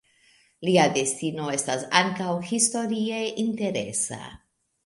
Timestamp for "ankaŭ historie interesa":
2.01-4.23